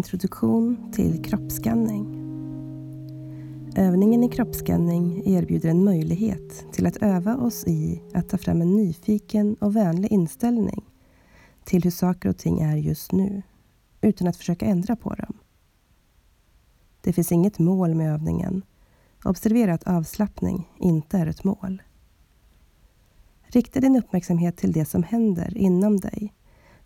Introduktion 0.00 0.92
till 0.92 1.24
kroppsskanning. 1.24 2.06
Övningen 3.76 4.24
i 4.24 4.28
kroppsskanning 4.28 5.22
erbjuder 5.26 5.68
en 5.68 5.84
möjlighet 5.84 6.72
till 6.72 6.86
att 6.86 6.96
öva 6.96 7.36
oss 7.36 7.64
i 7.66 8.02
att 8.14 8.28
ta 8.28 8.38
fram 8.38 8.62
en 8.62 8.76
nyfiken 8.76 9.54
och 9.54 9.76
vänlig 9.76 10.12
inställning 10.12 10.84
till 11.64 11.82
hur 11.82 11.90
saker 11.90 12.28
och 12.28 12.38
ting 12.38 12.60
är 12.60 12.76
just 12.76 13.12
nu, 13.12 13.42
utan 14.00 14.28
att 14.28 14.36
försöka 14.36 14.66
ändra 14.66 14.96
på 14.96 15.14
dem. 15.14 15.38
Det 17.00 17.12
finns 17.12 17.32
inget 17.32 17.58
mål 17.58 17.94
med 17.94 18.14
övningen. 18.14 18.62
Observera 19.24 19.74
att 19.74 19.86
avslappning 19.86 20.68
inte 20.78 21.18
är 21.18 21.26
ett 21.26 21.44
mål. 21.44 21.82
Rikta 23.42 23.80
din 23.80 23.96
uppmärksamhet 23.96 24.56
till 24.56 24.72
det 24.72 24.84
som 24.84 25.02
händer 25.02 25.56
inom 25.58 26.00
dig 26.00 26.34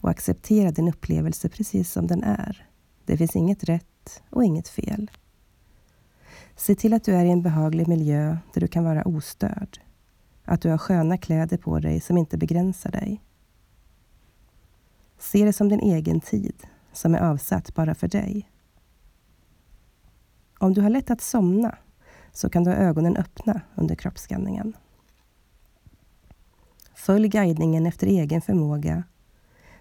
och 0.01 0.11
acceptera 0.11 0.71
din 0.71 0.89
upplevelse 0.89 1.49
precis 1.49 1.93
som 1.93 2.07
den 2.07 2.23
är. 2.23 2.69
Det 3.07 3.17
finns 3.17 3.37
inget 3.37 3.65
rätt 3.65 4.23
och 4.31 4.45
inget 4.45 4.69
fel. 4.69 5.11
Se 6.57 6.75
till 6.75 6.95
att 6.95 7.05
du 7.05 7.15
är 7.15 7.25
i 7.25 7.31
en 7.31 7.43
behaglig 7.43 7.89
miljö 7.89 8.37
där 8.55 8.61
du 8.61 8.69
kan 8.69 8.85
vara 8.85 9.05
ostörd. 9.05 9.81
Att 10.45 10.61
du 10.61 10.71
har 10.71 10.79
sköna 10.79 11.19
kläder 11.19 11.57
på 11.57 11.79
dig 11.79 12.01
som 12.01 12.19
inte 12.19 12.39
begränsar 12.39 12.91
dig. 12.91 13.21
Se 15.19 15.45
det 15.45 15.53
som 15.53 15.69
din 15.69 15.81
egen 15.81 16.21
tid, 16.21 16.67
som 16.93 17.15
är 17.15 17.19
avsatt 17.19 17.75
bara 17.75 17.95
för 17.95 18.09
dig. 18.09 18.51
Om 20.59 20.75
du 20.75 20.81
har 20.81 20.91
lätt 20.91 21.11
att 21.11 21.21
somna 21.21 21.79
så 22.33 22.49
kan 22.49 22.65
du 22.65 22.71
ha 22.71 22.77
ögonen 22.77 23.17
öppna 23.17 23.61
under 23.75 23.95
kroppsskanningen. 23.95 24.77
Följ 26.95 27.29
guidningen 27.29 27.87
efter 27.87 28.07
egen 28.07 28.41
förmåga. 28.41 29.05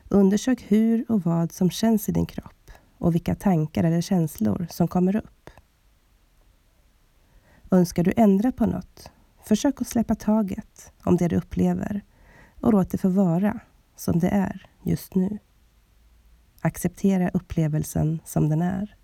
Undersök 0.10 0.66
hur 0.68 1.12
och 1.12 1.22
vad 1.22 1.52
som 1.52 1.70
känns 1.70 2.10
i 2.10 2.12
din 2.12 2.26
kropp 2.26 2.63
och 3.04 3.16
vilka 3.16 3.36
tankar 3.36 3.84
eller 3.84 4.02
känslor 4.02 4.68
som 4.70 4.88
kommer 4.88 5.16
upp. 5.16 5.50
Önskar 7.72 8.04
du 8.04 8.14
ändra 8.18 8.52
på 8.52 8.66
något? 8.66 9.12
Försök 9.46 9.82
att 9.82 9.88
släppa 9.88 10.16
taget 10.16 10.92
om 11.04 11.18
det 11.18 11.28
du 11.28 11.36
upplever 11.36 12.02
och 12.62 12.72
låt 12.74 12.90
det 12.90 12.98
få 12.98 13.10
vara 13.10 13.60
som 13.96 14.20
det 14.20 14.28
är 14.30 14.68
just 14.84 15.16
nu. 15.16 15.38
Acceptera 16.62 17.30
upplevelsen 17.30 18.20
som 18.26 18.50
den 18.50 18.62
är. 18.62 18.96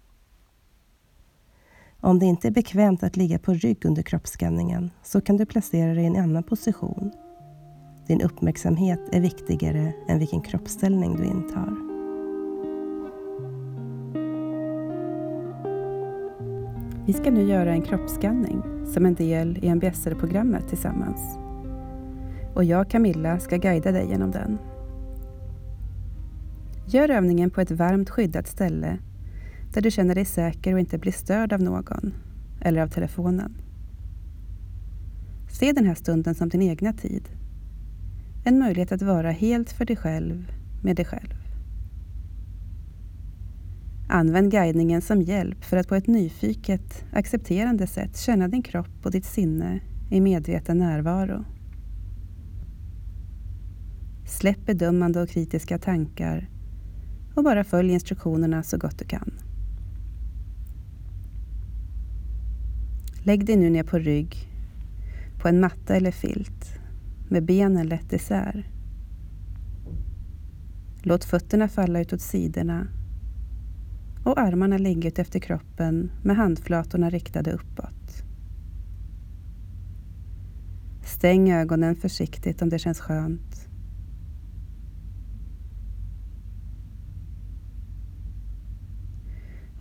Om 2.02 2.20
det 2.20 2.25
inte 2.25 2.47
är 2.47 2.52
bekvämt 2.52 3.03
att 3.03 3.17
ligga 3.17 3.39
på 3.39 3.53
rygg 3.53 3.86
under 3.86 4.02
kroppsskanningen 4.02 4.92
så 5.03 5.22
kan 5.22 5.38
du 5.38 5.45
placera 5.45 5.94
dig 5.94 6.03
i 6.03 6.08
en 6.08 6.16
annan 6.16 6.44
position. 6.44 7.11
Din 8.08 8.22
uppmärksamhet 8.22 9.00
är 9.11 9.22
viktigare 9.22 9.94
än 10.08 10.20
vilken 10.20 10.42
kroppsställning 10.42 11.16
du 11.16 11.25
intar. 11.25 11.88
Vi 17.09 17.13
ska 17.13 17.31
nu 17.31 17.43
göra 17.43 17.71
en 17.71 17.81
kroppsskanning 17.81 18.61
som 18.93 19.05
en 19.05 19.13
del 19.13 19.57
i 19.61 19.69
MBSR-programmet 19.69 20.69
tillsammans. 20.69 21.38
Och 22.55 22.63
jag, 22.63 22.89
Camilla, 22.89 23.39
ska 23.39 23.57
guida 23.57 23.91
dig 23.91 24.07
genom 24.09 24.31
den. 24.31 24.57
Gör 26.87 27.09
övningen 27.09 27.52
på 27.52 27.61
ett 27.61 27.71
varmt 27.71 28.09
skyddat 28.09 28.47
ställe 28.47 28.97
där 29.73 29.81
du 29.81 29.91
känner 29.91 30.15
dig 30.15 30.25
säker 30.25 30.73
och 30.73 30.80
inte 30.80 30.97
blir 30.97 31.11
störd 31.11 31.53
av 31.53 31.61
någon 31.61 32.13
eller 32.61 32.81
av 32.81 32.87
telefonen. 32.87 33.61
Se 35.52 35.71
den 35.71 35.85
här 35.85 35.95
stunden 35.95 36.35
som 36.35 36.49
din 36.49 36.61
egna 36.61 36.93
tid. 36.93 37.30
En 38.45 38.59
möjlighet 38.59 38.91
att 38.91 39.02
vara 39.02 39.31
helt 39.31 39.71
för 39.71 39.85
dig 39.85 39.95
själv 39.95 40.52
med 40.83 40.95
dig 40.95 41.05
själv. 41.05 41.48
Använd 44.11 44.52
guidningen 44.52 45.02
som 45.02 45.21
hjälp 45.21 45.64
för 45.64 45.77
att 45.77 45.87
på 45.87 45.95
ett 45.95 46.08
nyfiket, 46.08 47.05
accepterande 47.11 47.87
sätt 47.87 48.17
känna 48.17 48.47
din 48.47 48.64
kropp 48.64 49.05
och 49.05 49.11
ditt 49.11 49.25
sinne 49.25 49.80
i 50.09 50.21
medveten 50.21 50.77
närvaro. 50.77 51.45
Släpp 54.25 54.65
bedömande 54.65 55.21
och 55.21 55.30
kritiska 55.30 55.77
tankar 55.77 56.49
och 57.36 57.43
bara 57.43 57.64
följ 57.64 57.93
instruktionerna 57.93 58.64
så 58.64 58.77
gott 58.77 58.99
du 58.99 59.05
kan. 59.05 59.31
Lägg 63.23 63.45
dig 63.45 63.55
nu 63.55 63.70
ner 63.70 63.83
på 63.83 63.99
rygg, 63.99 64.36
på 65.41 65.47
en 65.47 65.59
matta 65.59 65.95
eller 65.95 66.11
filt, 66.11 66.80
med 67.27 67.45
benen 67.45 67.87
lätt 67.87 68.14
isär. 68.14 68.70
Låt 71.02 71.23
fötterna 71.23 71.67
falla 71.67 71.99
utåt 71.99 72.21
sidorna 72.21 72.87
och 74.23 74.39
armarna 74.39 74.77
länge 74.77 75.07
ut 75.07 75.19
efter 75.19 75.39
kroppen 75.39 76.11
med 76.23 76.35
handflatorna 76.35 77.09
riktade 77.09 77.52
uppåt. 77.52 78.23
Stäng 81.03 81.52
ögonen 81.52 81.95
försiktigt 81.95 82.61
om 82.61 82.69
det 82.69 82.79
känns 82.79 82.99
skönt. 82.99 83.69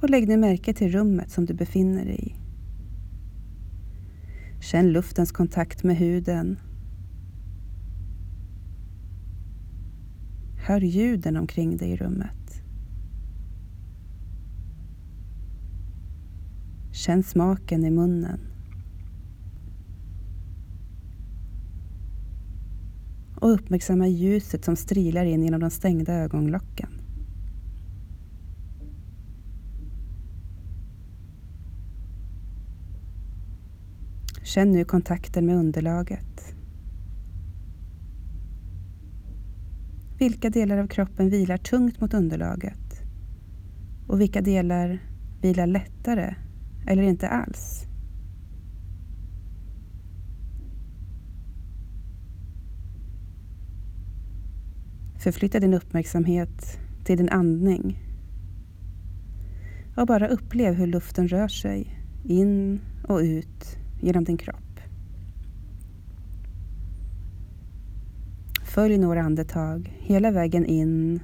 Och 0.01 0.11
lägg 0.11 0.29
nu 0.29 0.37
märke 0.37 0.75
till 0.75 0.93
rummet 0.93 1.31
som 1.31 1.47
du 1.47 1.55
befinner 1.55 2.05
dig 2.05 2.27
i. 2.27 2.35
Känn 4.61 4.93
luftens 4.93 5.33
kontakt 5.33 5.85
med 5.85 5.97
huden. 5.97 6.59
Hör 10.67 10.81
ljuden 10.81 11.37
omkring 11.37 11.77
dig 11.77 11.91
i 11.91 11.97
rummet. 11.97 12.48
Känn 16.99 17.23
smaken 17.23 17.85
i 17.85 17.91
munnen. 17.91 18.41
Och 23.37 23.51
uppmärksamma 23.51 24.09
ljuset 24.09 24.65
som 24.65 24.77
strilar 24.77 25.25
in 25.25 25.43
genom 25.43 25.61
de 25.61 25.71
stängda 25.71 26.13
ögonlocken. 26.13 26.91
Känn 34.43 34.73
nu 34.73 34.85
kontakten 34.85 35.47
med 35.47 35.57
underlaget. 35.57 36.55
Vilka 40.19 40.51
delar 40.51 40.79
av 40.79 40.87
kroppen 40.87 41.31
vilar 41.31 41.57
tungt 41.57 42.01
mot 42.01 42.15
underlaget? 42.15 43.03
Och 44.07 44.21
vilka 44.21 44.41
delar 44.41 44.99
vilar 45.41 45.67
lättare 45.67 46.35
eller 46.89 47.03
inte 47.03 47.29
alls? 47.29 47.87
Förflytta 55.19 55.61
din 55.61 55.75
uppmärksamhet 55.75 56.79
till 57.05 57.17
din 57.19 57.29
andning 57.29 57.99
och 59.97 60.07
bara 60.07 60.29
upplev 60.29 60.75
hur 60.75 60.87
luften 60.87 61.29
rör 61.29 61.49
sig 61.49 62.01
in 62.25 62.81
och 63.09 63.19
ut 63.19 63.79
genom 64.01 64.25
din 64.25 64.37
kropp. 64.37 64.81
Följ 68.65 68.99
några 68.99 69.23
andetag 69.23 69.97
hela 69.99 70.31
vägen 70.31 70.67
in 70.67 71.21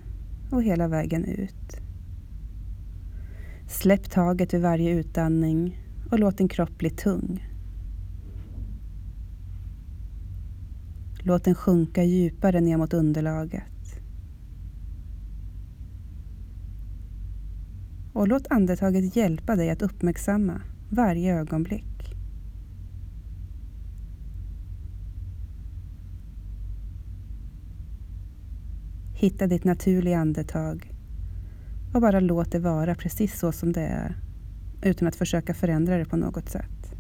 och 0.51 0.63
hela 0.63 0.89
vägen 0.89 1.25
ut. 1.25 1.84
Släpp 3.81 4.11
taget 4.11 4.55
vid 4.55 4.61
varje 4.61 4.91
utandning 4.91 5.79
och 6.11 6.19
låt 6.19 6.39
din 6.39 6.49
kropp 6.49 6.79
bli 6.79 6.91
tung. 6.91 7.49
Låt 11.19 11.45
den 11.45 11.55
sjunka 11.55 12.05
djupare 12.05 12.61
ner 12.61 12.77
mot 12.77 12.95
underlaget. 12.95 14.01
Och 18.13 18.29
låt 18.29 18.47
andetaget 18.51 19.17
hjälpa 19.17 19.57
dig 19.57 19.71
att 19.71 19.83
uppmärksamma 19.83 20.61
varje 20.91 21.35
ögonblick. 21.35 22.17
Hitta 29.15 29.47
ditt 29.47 29.65
naturliga 29.65 30.19
andetag 30.19 30.94
och 31.95 32.01
bara 32.01 32.21
låt 32.21 32.53
det 32.53 32.59
vara 32.59 32.95
precis 32.95 33.39
så 33.39 33.53
som 33.53 33.73
det 33.73 33.81
är 33.81 34.17
utan 34.83 35.09
att 35.09 35.17
försöka 35.17 35.55
förändra 35.55 35.99
det 35.99 36.05
på 36.05 36.17
något 36.17 36.49
sätt. 36.49 36.95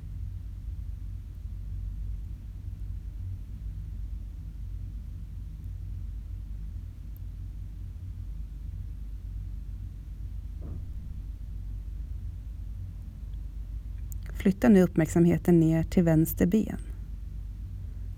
Flytta 14.33 14.69
nu 14.69 14.83
uppmärksamheten 14.83 15.61
ner 15.61 15.83
till 15.83 16.03
vänster 16.03 16.47
ben. 16.47 16.79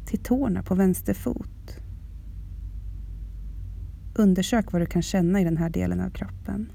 Till 0.07 0.19
tårna 0.19 0.63
på 0.63 0.75
vänster 0.75 1.15
fot. 1.15 1.86
Undersök 4.19 4.73
vad 4.73 4.83
du 4.83 4.87
kan 4.87 5.03
känna 5.03 5.41
i 5.41 5.45
den 5.45 5.57
här 5.57 5.71
delen 5.71 6.01
av 6.01 6.11
kroppen. 6.11 6.73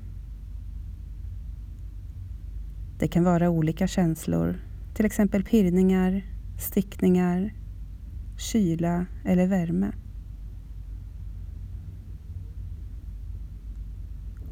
Det 3.00 3.08
kan 3.08 3.24
vara 3.24 3.50
olika 3.50 3.88
känslor, 3.88 4.60
till 4.94 5.06
exempel 5.06 5.44
pirrningar, 5.44 6.26
stickningar, 6.60 7.54
kyla 8.38 9.06
eller 9.26 9.48
värme. 9.48 9.92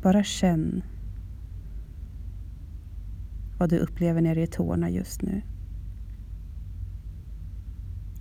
Bara 0.01 0.23
känn 0.23 0.83
vad 3.57 3.69
du 3.69 3.77
upplever 3.77 4.21
nere 4.21 4.43
i 4.43 4.47
tårna 4.47 4.89
just 4.89 5.21
nu. 5.21 5.41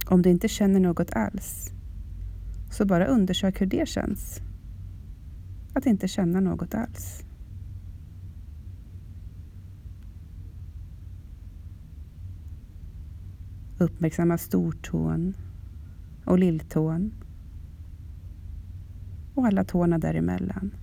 Om 0.06 0.22
du 0.22 0.30
inte 0.30 0.48
känner 0.48 0.80
något 0.80 1.10
alls, 1.10 1.72
så 2.70 2.86
bara 2.86 3.06
undersök 3.06 3.60
hur 3.60 3.66
det 3.66 3.88
känns. 3.88 4.40
Att 5.78 5.86
inte 5.86 6.08
känna 6.08 6.40
något 6.40 6.74
alls. 6.74 7.24
Uppmärksamma 13.78 14.38
stortån 14.38 15.34
och 16.24 16.38
lilltån 16.38 17.12
och 19.34 19.46
alla 19.46 19.64
tårna 19.64 19.98
däremellan. 19.98 20.74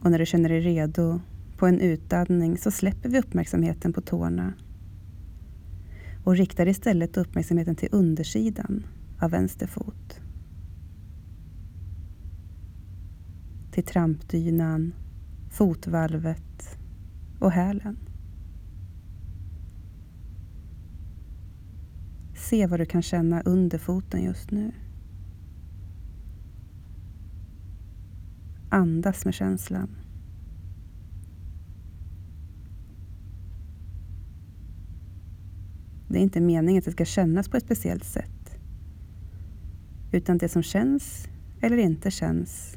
Och 0.00 0.10
när 0.10 0.18
du 0.18 0.26
känner 0.26 0.48
dig 0.48 0.60
redo 0.60 1.20
på 1.56 1.66
en 1.66 1.80
utandning 1.80 2.58
så 2.58 2.70
släpper 2.70 3.08
vi 3.08 3.18
uppmärksamheten 3.18 3.92
på 3.92 4.00
tårna 4.00 4.52
och 6.24 6.36
riktar 6.36 6.68
istället 6.68 7.16
uppmärksamheten 7.16 7.76
till 7.76 7.88
undersidan 7.92 8.84
av 9.22 9.30
vänster 9.30 9.66
fot. 9.66 10.20
Till 13.70 13.84
trampdynan, 13.84 14.94
fotvalvet 15.50 16.78
och 17.38 17.52
hälen. 17.52 17.96
Se 22.34 22.66
vad 22.66 22.80
du 22.80 22.86
kan 22.86 23.02
känna 23.02 23.40
under 23.40 23.78
foten 23.78 24.22
just 24.22 24.50
nu. 24.50 24.72
Andas 28.68 29.24
med 29.24 29.34
känslan. 29.34 29.96
Det 36.08 36.18
är 36.18 36.22
inte 36.22 36.40
meningen 36.40 36.78
att 36.78 36.84
det 36.84 36.92
ska 36.92 37.04
kännas 37.04 37.48
på 37.48 37.56
ett 37.56 37.64
speciellt 37.64 38.04
sätt. 38.04 38.41
Utan 40.12 40.38
det 40.38 40.48
som 40.48 40.62
känns 40.62 41.28
eller 41.60 41.76
inte 41.76 42.10
känns, 42.10 42.76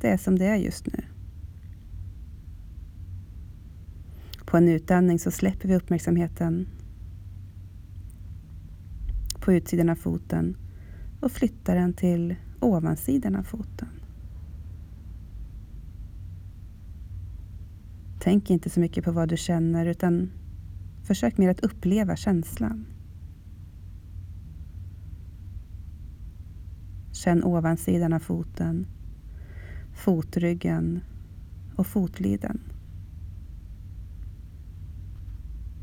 det 0.00 0.08
är 0.08 0.16
som 0.16 0.38
det 0.38 0.46
är 0.46 0.56
just 0.56 0.86
nu. 0.86 1.04
På 4.46 4.56
en 4.56 4.68
utandning 4.68 5.18
så 5.18 5.30
släpper 5.30 5.68
vi 5.68 5.76
uppmärksamheten 5.76 6.68
på 9.40 9.52
utsidan 9.52 9.88
av 9.88 9.94
foten 9.94 10.56
och 11.20 11.32
flyttar 11.32 11.74
den 11.74 11.94
till 11.94 12.34
ovansidan 12.60 13.36
av 13.36 13.42
foten. 13.42 13.88
Tänk 18.20 18.50
inte 18.50 18.70
så 18.70 18.80
mycket 18.80 19.04
på 19.04 19.12
vad 19.12 19.28
du 19.28 19.36
känner 19.36 19.86
utan 19.86 20.30
försök 21.02 21.38
mer 21.38 21.48
att 21.48 21.60
uppleva 21.60 22.16
känslan. 22.16 22.86
Känn 27.24 27.44
ovansidan 27.44 28.12
av 28.12 28.18
foten, 28.18 28.86
fotryggen. 29.94 31.00
Och 31.76 31.86
fotliden. 31.86 32.60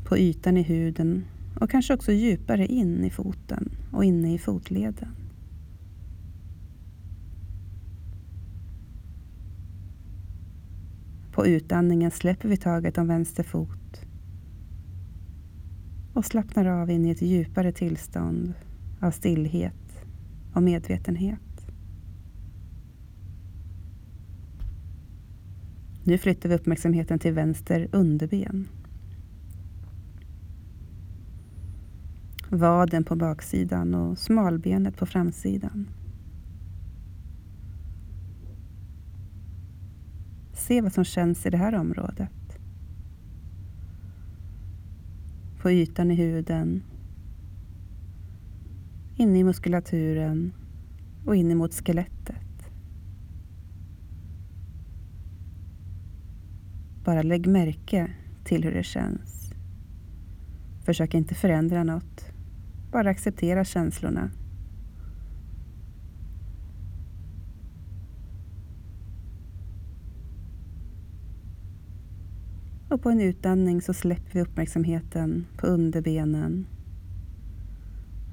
På 0.04 0.18
ytan 0.18 0.56
i 0.56 0.62
huden. 0.62 1.24
Och 1.60 1.70
kanske 1.70 1.94
också 1.94 2.12
djupare 2.12 2.66
in 2.66 3.04
i 3.04 3.10
foten. 3.10 3.70
Och 3.92 4.04
inne 4.04 4.34
i 4.34 4.38
fotleden. 4.38 5.08
På 11.32 11.46
utandningen 11.46 12.10
släpper 12.10 12.48
vi 12.48 12.56
taget 12.56 12.98
om 12.98 13.08
vänster 13.08 13.42
fot. 13.42 14.06
Och 16.12 16.24
slappnar 16.24 16.66
av 16.66 16.90
in 16.90 17.06
i 17.06 17.10
ett 17.10 17.22
djupare 17.22 17.72
tillstånd 17.72 18.54
av 19.00 19.10
stillhet 19.10 19.89
och 20.54 20.62
medvetenhet. 20.62 21.40
Nu 26.04 26.18
flyttar 26.18 26.48
vi 26.48 26.54
uppmärksamheten 26.54 27.18
till 27.18 27.32
vänster 27.32 27.88
underben. 27.92 28.68
Vaden 32.48 33.04
på 33.04 33.16
baksidan 33.16 33.94
och 33.94 34.18
smalbenet 34.18 34.96
på 34.96 35.06
framsidan. 35.06 35.88
Se 40.52 40.80
vad 40.80 40.92
som 40.92 41.04
känns 41.04 41.46
i 41.46 41.50
det 41.50 41.56
här 41.56 41.74
området. 41.74 42.58
På 45.62 45.70
ytan 45.70 46.10
i 46.10 46.14
huden, 46.14 46.82
inne 49.20 49.38
i 49.38 49.44
muskulaturen 49.44 50.52
och 51.26 51.36
in 51.36 51.56
mot 51.56 51.74
skelettet. 51.74 52.70
Bara 57.04 57.22
lägg 57.22 57.46
märke 57.46 58.10
till 58.44 58.64
hur 58.64 58.74
det 58.74 58.82
känns. 58.82 59.52
Försök 60.84 61.14
inte 61.14 61.34
förändra 61.34 61.84
något. 61.84 62.32
Bara 62.92 63.10
acceptera 63.10 63.64
känslorna 63.64 64.30
Och 72.88 73.02
på 73.02 73.10
en 73.10 73.20
utandning 73.20 73.82
så 73.82 73.94
släpper 73.94 74.32
vi 74.32 74.40
uppmärksamheten 74.40 75.46
på 75.56 75.66
underbenen 75.66 76.66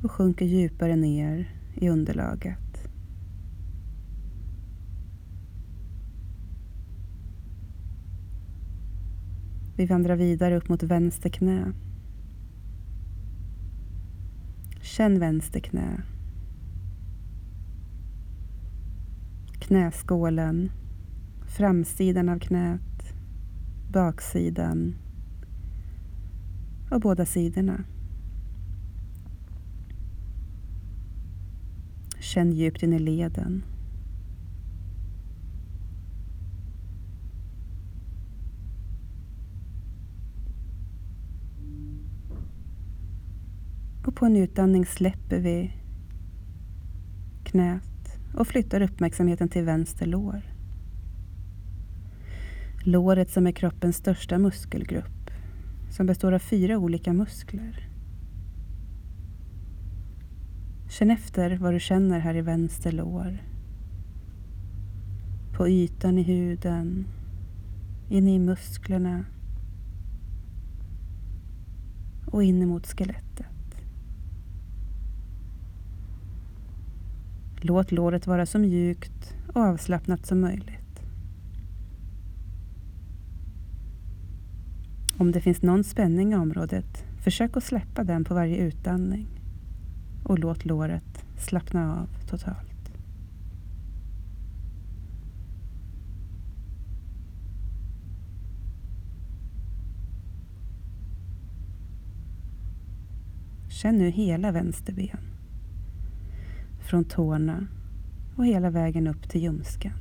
och 0.04 0.12
sjunker 0.12 0.46
djupare 0.46 0.96
ner 0.96 1.51
i 1.75 1.89
underlaget. 1.89 2.89
Vi 9.75 9.86
vandrar 9.86 10.16
vidare 10.16 10.58
upp 10.58 10.70
mot 10.70 10.84
vänster 10.84 11.30
knä. 11.30 11.74
Känn 14.82 15.20
vänster 15.20 15.60
knä. 15.60 16.04
Knäskålen, 19.60 20.72
framsidan 21.46 22.30
av 22.30 22.39
knät 22.39 22.82
baksidan 23.88 24.96
och 26.92 27.01
båda 27.01 27.25
sidorna. 27.25 27.84
Känn 32.27 32.51
djupt 32.51 32.84
in 32.84 32.93
i 32.93 33.00
leden. 33.00 33.63
Och 44.05 44.15
på 44.15 44.25
en 44.25 44.36
utandning 44.36 44.86
släpper 44.86 45.39
vi 45.39 45.74
knät 47.43 48.19
och 48.34 48.48
flyttar 48.48 48.81
uppmärksamheten 48.81 49.50
till 49.50 49.63
vänster 49.63 50.05
lår. 50.05 50.41
Låret 52.84 53.29
som 53.29 53.48
är 53.48 53.51
kroppens 53.51 53.96
största 53.96 54.38
muskelgrupp 54.38 55.31
som 55.89 56.05
består 56.05 56.31
av 56.31 56.39
fyra 56.39 56.77
olika 56.77 57.13
muskler. 57.13 57.87
Känn 60.98 61.12
efter 61.12 61.58
vad 61.58 61.74
du 61.74 61.80
känner 61.80 62.20
här 62.20 62.36
i 62.36 62.42
vänster 62.42 62.92
lår. 62.92 63.44
På 65.54 65.68
ytan 65.68 66.18
i 66.18 66.24
huden, 66.24 67.08
inne 68.10 68.36
i 68.36 68.39
musklerna 68.39 69.25
och 72.25 72.44
in 72.44 72.62
emot 72.62 72.88
skelettet. 72.88 73.82
Låt 77.62 77.92
låret 77.92 78.27
vara 78.27 78.46
så 78.46 78.60
mjukt 78.60 79.36
och 79.48 79.62
avslappnat 79.62 80.25
som 80.25 80.42
möjligt. 80.42 81.01
Om 85.18 85.32
det 85.32 85.42
finns 85.42 85.62
någon 85.62 85.84
spänning 85.84 86.34
i 86.34 86.36
området, 86.36 87.04
försök 87.24 87.58
att 87.58 87.63
släppa 87.63 88.04
den 88.04 88.24
på 88.24 88.34
varje 88.34 88.58
utandning 88.58 89.37
och 90.27 90.39
låt 90.39 90.65
låret 90.65 91.25
slappna 91.38 92.01
av 92.01 92.07
totalt. 92.27 92.91
Känn 103.69 103.98
nu 103.98 104.10
hela 104.10 104.51
vänsterben. 104.51 105.19
Från 106.79 107.03
tårna 107.03 107.67
och 108.36 108.46
hela 108.46 108.69
vägen 108.69 109.07
upp 109.07 109.29
till 109.29 109.41
ljumsken. 109.41 109.93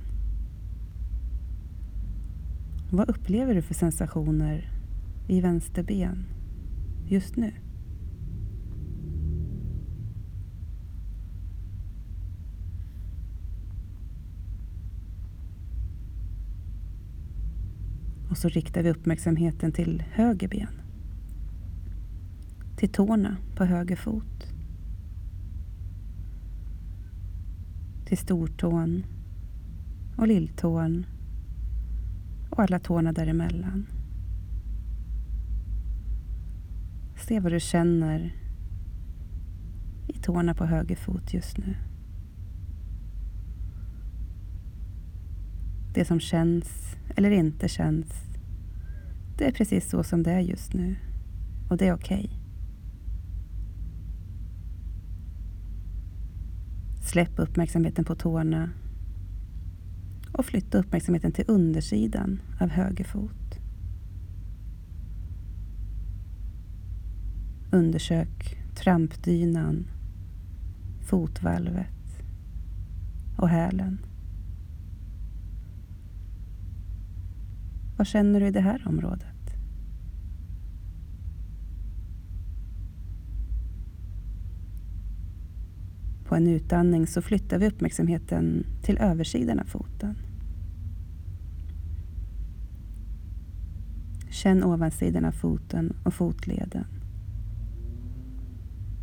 Vad 2.91 3.11
upplever 3.11 3.55
du 3.55 3.63
för 3.63 3.75
sensationer 3.75 4.71
i 5.29 5.41
vänsterben 5.41 6.27
just 7.09 7.37
nu? 7.37 7.53
Och 18.37 18.41
så 18.41 18.49
riktar 18.49 18.83
vi 18.83 18.91
uppmärksamheten 18.91 19.73
till 19.73 20.03
höger 20.13 20.49
ben. 20.49 20.81
Till 22.77 22.89
tårna 22.89 23.37
på 23.55 23.65
höger 23.65 23.97
fot. 23.97 24.53
Till 28.07 28.19
stortån 28.19 29.05
och 30.17 30.29
lilltån 30.29 31.07
och 32.51 32.63
alla 32.63 32.79
tårna 32.79 33.13
däremellan. 33.13 33.87
Se 37.17 37.41
vad 37.41 37.53
du 37.53 37.61
känner 37.61 38.35
i 40.09 40.19
tårna 40.19 40.55
på 40.55 40.65
höger 40.65 40.97
fot 40.97 41.35
just 41.35 41.59
nu. 41.59 41.77
Det 45.97 46.05
som 46.05 46.21
känns 46.21 46.97
eller 47.17 47.31
inte 47.31 47.69
känns, 47.69 48.07
det 49.39 49.45
är 49.45 49.53
precis 49.53 49.91
så 49.91 50.03
som 50.03 50.23
det 50.23 50.33
är 50.33 50.41
just 50.41 50.73
nu. 50.73 50.97
Och 51.71 51.77
det 51.77 51.89
är 51.89 51.95
okej. 51.95 52.25
Okay. 52.25 52.39
Släpp 57.03 57.39
uppmärksamheten 57.39 58.05
på 58.05 58.15
tårna 58.15 58.71
och 60.33 60.45
flytta 60.45 60.79
uppmärksamheten 60.79 61.33
till 61.33 61.45
undersidan 61.49 62.41
av 62.61 62.69
höger 62.69 63.05
fot. 63.05 63.59
Undersök 67.73 68.59
trampdynan, 68.75 69.91
fotvalvet 71.01 72.23
och 73.39 73.49
hälen. 73.49 73.99
Vad 77.97 78.07
känner 78.07 78.41
du 78.41 78.47
i 78.47 78.51
det 78.51 78.61
här 78.61 78.83
området? 78.87 79.27
På 86.25 86.35
en 86.35 86.47
utandning 86.47 87.07
så 87.07 87.23
flyttar 87.23 87.59
vi 87.59 87.67
uppmärksamheten 87.67 88.67
till 88.83 88.99
översidan 88.99 89.61
av 89.61 89.65
foten. 89.65 90.17
Känn 94.31 94.65
ovansidan 94.65 95.25
av 95.25 95.33
foten 95.33 95.93
och 96.05 96.15
fotleden. 96.15 96.85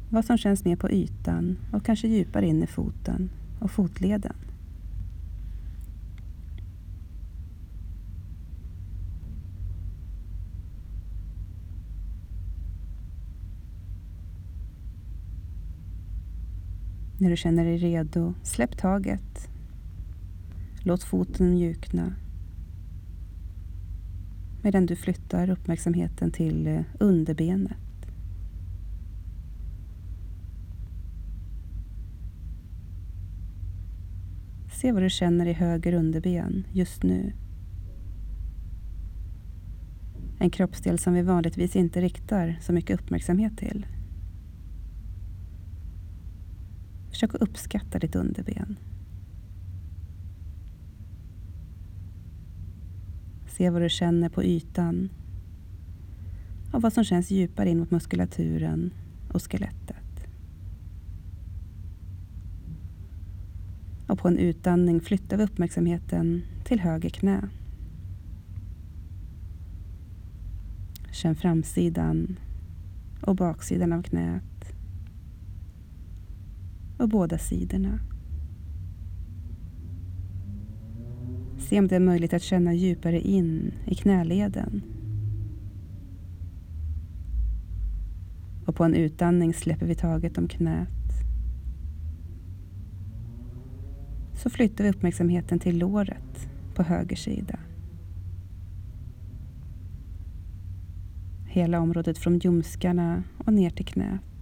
Vad 0.10 0.26
som 0.26 0.38
känns 0.38 0.66
mer 0.66 0.76
på 0.76 0.92
ytan 0.92 1.58
och 1.72 1.86
kanske 1.86 2.08
djupare 2.08 2.48
in 2.48 2.64
i 2.64 2.68
foten 2.68 3.30
och 3.60 3.72
fotleden. 3.72 4.36
När 17.24 17.30
du 17.30 17.38
känner 17.38 17.66
dig 17.66 17.78
redo, 17.78 18.34
släpp 18.42 18.78
taget. 18.78 19.50
Låt 20.80 21.04
foten 21.04 21.54
mjukna. 21.54 22.14
Medan 24.62 24.86
du 24.86 24.96
flyttar 24.96 25.50
uppmärksamheten 25.50 26.32
till 26.32 26.68
eh, 26.68 26.82
underbenet. 27.00 27.78
Se 34.72 34.92
vad 34.92 35.04
du 35.04 35.10
känner 35.10 35.46
i 35.46 35.54
höger 35.54 35.94
underben 35.94 36.68
just 36.72 37.04
nu. 37.04 37.34
En 40.40 40.50
kroppsdel 40.50 41.00
som 41.00 41.14
vi 41.14 41.22
vanligtvis 41.22 41.76
inte 41.76 42.02
riktar 42.02 42.60
så 42.62 42.74
mycket 42.74 43.00
uppmärksamhet 43.00 43.58
till. 43.58 43.86
Försök 47.14 47.36
att 47.36 47.42
uppskatta 47.42 48.00
ditt 48.00 48.16
underben. 48.16 48.80
Se 53.48 53.70
vad 53.70 53.82
du 53.82 53.90
känner 53.90 54.30
på 54.30 54.44
ytan 54.44 55.10
och 56.72 56.82
vad 56.82 56.94
som 56.94 57.04
känns 57.04 57.32
djupare 57.32 57.70
in 57.70 57.80
mot 57.80 57.92
muskulaturen 57.92 58.94
och 59.34 59.42
skelettet. 59.42 60.28
Och 64.08 64.20
på 64.20 64.28
en 64.28 64.38
utandning 64.38 65.02
flyttar 65.02 65.38
vi 65.38 65.44
uppmärksamheten 65.44 66.42
till 66.64 66.80
höger 66.80 67.10
knä. 67.10 67.50
Känn 71.12 71.36
framsidan 71.36 72.40
och 73.22 73.36
baksidan 73.36 73.94
av 73.94 74.04
knät 74.04 74.53
och 76.98 77.10
båda 77.10 77.38
sidorna. 77.38 78.00
Se 81.58 81.80
om 81.80 81.88
det 81.88 81.96
är 81.96 82.00
möjligt 82.00 82.34
att 82.34 82.42
känna 82.42 82.74
djupare 82.74 83.22
in 83.22 83.72
i 83.86 83.96
knäleden. 83.96 84.82
Och 88.66 88.76
på 88.76 88.84
en 88.84 88.96
utandning 88.96 89.54
släpper 89.54 89.86
vi 89.86 89.96
taget 89.96 90.38
om 90.38 90.48
knät. 90.48 90.90
Så 94.34 94.50
flyttar 94.50 94.84
vi 94.84 94.90
uppmärksamheten 94.90 95.60
till 95.60 95.78
låret 95.78 96.50
på 96.76 96.84
höger 96.84 97.16
sida. 97.16 97.60
Hela 101.46 101.80
området 101.80 102.18
från 102.18 102.40
ljumskarna 102.40 103.24
och 103.38 103.54
ner 103.54 103.70
till 103.70 103.86
knät. 103.86 104.33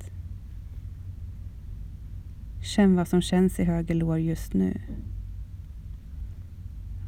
Känn 2.75 2.95
vad 2.95 3.07
som 3.07 3.21
känns 3.21 3.59
i 3.59 3.63
höger 3.63 3.95
lår 3.95 4.19
just 4.19 4.53
nu. 4.53 4.81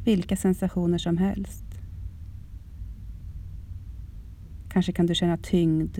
Vilka 0.04 0.36
sensationer 0.36 0.98
som 0.98 1.18
helst. 1.18 1.64
Kanske 4.68 4.92
kan 4.92 5.06
du 5.06 5.14
känna 5.14 5.36
tyngd, 5.36 5.98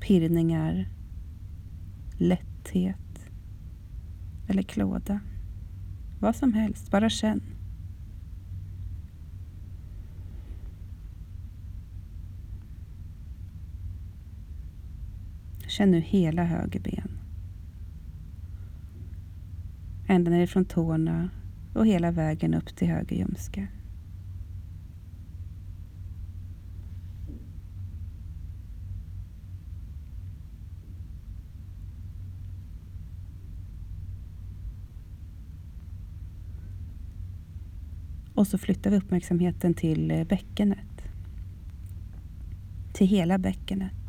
pirrningar, 0.00 0.88
lätthet 2.18 3.30
eller 4.48 4.62
klåda. 4.62 5.20
Vad 6.20 6.36
som 6.36 6.52
helst, 6.52 6.90
bara 6.90 7.10
känn. 7.10 7.42
Känn 15.66 15.90
nu 15.90 16.00
hela 16.00 16.44
höger 16.44 16.80
ben. 16.80 17.23
Ända 20.14 20.30
nerifrån 20.30 20.64
tårna 20.64 21.30
och 21.74 21.86
hela 21.86 22.10
vägen 22.10 22.54
upp 22.54 22.76
till 22.76 22.88
höger 22.88 23.16
ljumske. 23.16 23.68
Och 38.34 38.46
så 38.46 38.58
flyttar 38.58 38.90
vi 38.90 38.96
uppmärksamheten 38.96 39.74
till 39.74 40.10
eh, 40.10 40.24
bäckenet. 40.24 40.78
Till 42.92 43.06
hela 43.06 43.38
bäckenet. 43.38 44.03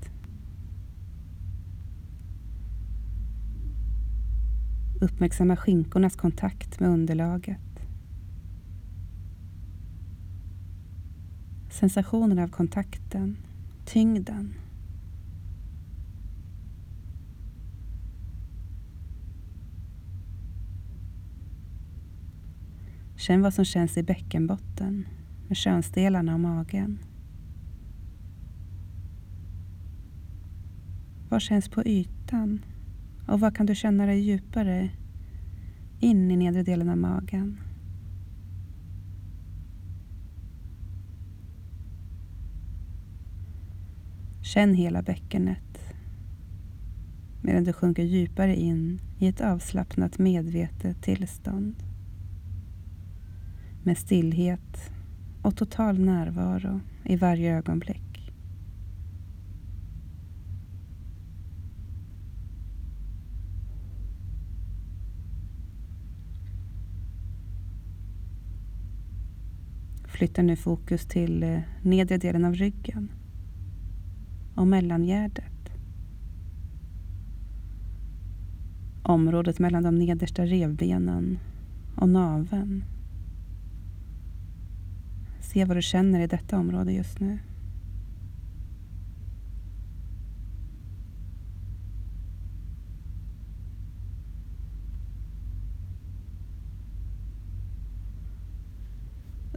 Uppmärksamma 5.02 5.56
skinkornas 5.56 6.16
kontakt 6.16 6.80
med 6.80 6.90
underlaget. 6.90 7.60
Sensationen 11.70 12.40
av 12.40 12.48
kontakten, 12.48 13.38
tyngden. 13.86 14.54
Känn 23.16 23.42
vad 23.42 23.54
som 23.54 23.66
känns 23.66 23.98
i 23.98 24.04
bäckenbotten 24.04 25.08
med 25.48 25.58
könsdelarna 25.58 26.34
och 26.34 26.40
magen. 26.40 27.00
Vad 31.30 31.42
känns 31.42 31.70
på 31.70 31.84
ytan? 31.84 32.66
Och 33.28 33.40
vad 33.40 33.56
kan 33.56 33.66
du 33.66 33.76
känna 33.76 34.06
dig 34.06 34.20
djupare 34.20 34.90
in 36.00 36.32
i 36.32 36.38
nedre 36.38 36.64
delen 36.64 36.90
av 36.90 36.98
magen? 36.98 37.60
Känn 44.42 44.74
hela 44.74 45.02
bäckenet 45.02 45.60
medan 47.42 47.64
du 47.64 47.74
sjunker 47.74 48.04
djupare 48.04 48.56
in 48.56 49.02
i 49.20 49.28
ett 49.28 49.42
avslappnat 49.42 50.20
medvetet 50.20 51.02
tillstånd 51.02 51.76
med 53.84 53.98
stillhet 53.98 54.92
och 55.42 55.56
total 55.56 56.00
närvaro 56.00 56.80
i 57.04 57.16
varje 57.16 57.58
ögonblick. 57.58 58.05
Flytta 70.26 70.42
nu 70.42 70.56
fokus 70.56 71.06
till 71.06 71.44
eh, 71.44 71.60
nedre 71.82 72.18
delen 72.18 72.46
av 72.46 72.54
ryggen 72.54 73.12
och 74.56 74.68
mellangärdet. 74.68 75.70
Området 79.04 79.60
mellan 79.60 79.84
de 79.84 79.96
nedersta 79.96 80.46
revbenen 80.46 81.40
och 81.96 82.10
naveln. 82.10 82.84
Se 85.42 85.66
vad 85.66 85.78
du 85.78 85.82
känner 85.82 86.20
i 86.20 86.28
detta 86.28 86.60
område 86.60 86.92
just 86.94 87.20
nu. 87.20 87.40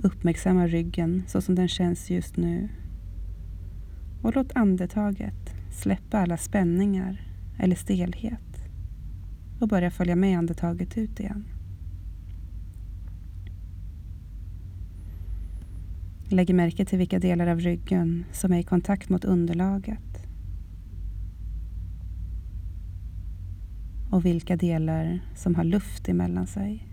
Uppmärksamma 0.03 0.67
ryggen 0.67 1.23
så 1.27 1.41
som 1.41 1.55
den 1.55 1.69
känns 1.69 2.11
just 2.11 2.37
nu. 2.37 2.69
Och 4.23 4.35
låt 4.35 4.57
andetaget 4.57 5.55
släppa 5.71 6.19
alla 6.19 6.37
spänningar 6.37 7.21
eller 7.59 7.77
stelhet 7.77 8.65
och 9.61 9.69
börja 9.69 9.91
följa 9.91 10.17
med 10.17 10.39
andetaget 10.39 10.99
ut 10.99 11.21
igen. 11.21 11.45
Lägg 16.29 16.55
märke 16.55 16.85
till 16.85 16.99
vilka 16.99 17.19
delar 17.19 17.47
av 17.47 17.61
ryggen 17.61 18.25
som 18.33 18.53
är 18.53 18.59
i 18.59 18.63
kontakt 18.63 19.09
mot 19.09 19.25
underlaget. 19.25 20.27
Och 24.11 24.25
vilka 24.25 24.57
delar 24.57 25.21
som 25.35 25.55
har 25.55 25.65
luft 25.65 26.09
emellan 26.09 26.47
sig. 26.47 26.88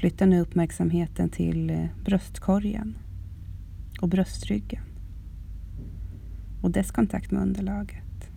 Flytta 0.00 0.26
nu 0.26 0.40
uppmärksamheten 0.40 1.28
till 1.28 1.70
eh, 1.70 1.86
bröstkorgen 2.04 2.98
och 4.00 4.08
bröstryggen 4.08 4.82
och 6.62 6.70
dess 6.70 6.90
kontakt 6.90 7.30
med 7.30 7.42
underlaget. 7.42 8.30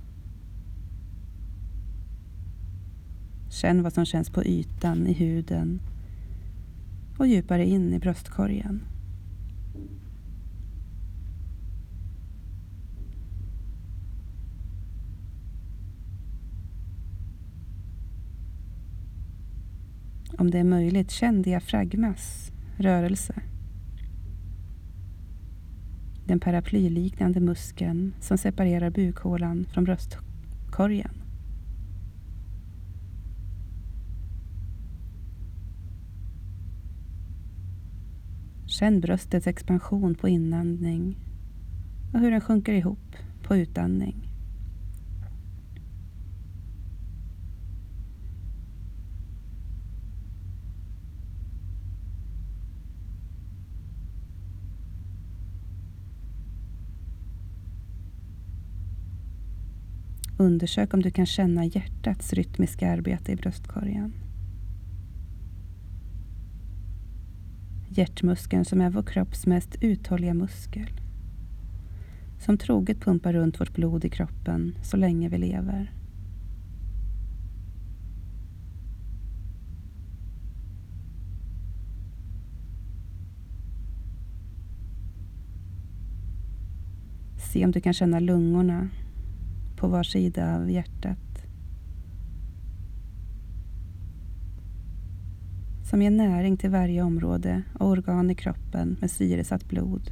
Känn 3.50 3.84
vad 3.84 3.94
som 3.94 4.06
känns 4.06 4.30
på 4.30 4.44
ytan 4.44 5.08
i 5.08 5.14
huden 5.14 5.82
och 7.18 7.28
djupare 7.28 7.66
in 7.66 7.94
i 7.94 8.00
bröstkorgen. 8.00 8.82
Om 20.38 20.52
det 20.52 20.60
är 20.60 20.64
möjligt, 20.64 21.12
känn 21.12 21.42
diafragmas 21.42 22.52
rörelse. 22.78 23.42
Den 26.26 26.40
paraplyliknande 26.40 27.40
muskeln 27.40 28.14
som 28.20 28.38
separerar 28.38 28.90
bukhålan 28.90 29.66
från 29.66 29.84
bröstkorgen. 29.84 31.24
Känn 38.66 39.02
bröstets 39.02 39.48
expansion 39.48 40.16
på 40.16 40.30
inandning 40.30 41.18
och 42.14 42.20
hur 42.20 42.32
den 42.32 42.42
sjunker 42.42 42.74
ihop 42.74 43.16
på 43.44 43.56
utandning. 43.56 44.33
Undersök 60.44 60.94
om 60.94 61.02
du 61.02 61.12
kan 61.12 61.26
känna 61.26 61.66
hjärtats 61.66 62.34
rytmiska 62.34 62.92
arbete 62.92 63.32
i 63.32 63.36
bröstkorgen. 63.36 64.14
Hjärtmuskeln 67.90 68.66
som 68.66 68.82
är 68.82 68.90
vår 68.90 69.04
kropps 69.04 69.46
mest 69.46 69.76
uthålliga 69.82 70.34
muskel. 70.34 71.02
Som 72.40 72.58
troget 72.58 73.02
pumpar 73.02 73.34
runt 73.34 73.62
vårt 73.62 73.74
blod 73.74 74.06
i 74.06 74.10
kroppen 74.10 74.76
så 74.84 74.98
länge 74.98 75.30
vi 75.30 75.38
lever. 75.38 75.94
Se 87.54 87.66
om 87.66 87.72
du 87.72 87.82
kan 87.82 87.94
känna 87.94 88.20
lungorna 88.20 88.90
på 89.84 89.88
var 89.88 90.04
sida 90.04 90.56
av 90.56 90.72
hjärtat. 90.72 91.46
Som 95.90 96.02
ger 96.02 96.12
näring 96.12 96.58
till 96.58 96.70
varje 96.70 97.02
område 97.02 97.64
och 97.80 97.88
organ 97.88 98.32
i 98.32 98.36
kroppen 98.36 98.98
med 99.02 99.12
syresatt 99.12 99.70
blod. 99.70 100.12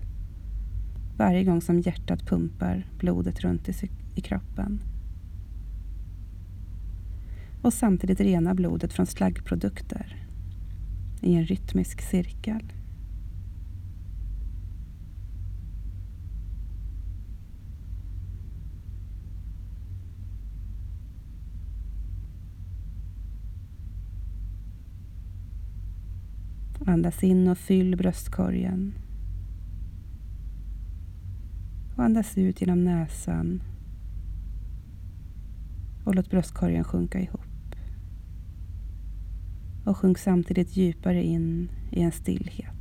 Varje 1.17 1.43
gång 1.43 1.61
som 1.61 1.79
hjärtat 1.79 2.25
pumpar 2.25 2.87
blodet 2.99 3.39
runt 3.39 3.69
i, 3.69 3.73
i 4.15 4.21
kroppen. 4.21 4.81
Och 7.61 7.73
samtidigt 7.73 8.19
rena 8.19 8.53
blodet 8.53 8.93
från 8.93 9.05
slaggprodukter 9.05 10.27
i 11.21 11.35
en 11.35 11.45
rytmisk 11.45 12.01
cirkel. 12.01 12.73
Andas 27.01 27.23
in 27.23 27.47
och 27.47 27.57
fyll 27.57 27.95
bröstkorgen. 27.95 28.93
Och 31.95 32.03
andas 32.03 32.37
ut 32.37 32.61
genom 32.61 32.83
näsan. 32.83 33.63
Och 36.05 36.15
låt 36.15 36.29
bröstkorgen 36.29 36.83
sjunka 36.83 37.19
ihop. 37.19 37.75
Och 39.85 39.97
sjunk 39.97 40.17
samtidigt 40.17 40.77
djupare 40.77 41.23
in 41.23 41.69
i 41.91 42.01
en 42.01 42.11
stillhet. 42.11 42.80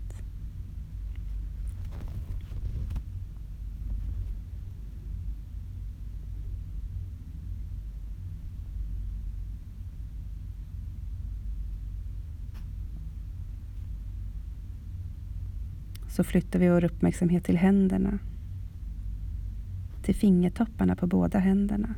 Så 16.20 16.24
flyttar 16.24 16.58
vi 16.58 16.68
vår 16.68 16.84
uppmärksamhet 16.84 17.44
till 17.44 17.56
händerna. 17.56 18.18
Till 20.02 20.14
fingertopparna 20.14 20.96
på 20.96 21.06
båda 21.06 21.38
händerna. 21.38 21.94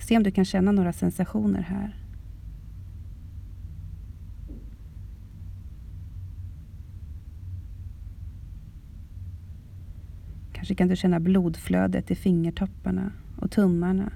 Se 0.00 0.16
om 0.16 0.22
du 0.22 0.30
kan 0.30 0.44
känna 0.44 0.72
några 0.72 0.92
sensationer 0.92 1.60
här. 1.60 1.96
Kanske 10.52 10.74
kan 10.74 10.88
du 10.88 10.96
känna 10.96 11.20
blodflödet 11.20 12.10
i 12.10 12.14
fingertopparna 12.14 13.12
och 13.36 13.50
tummarna. 13.50 14.12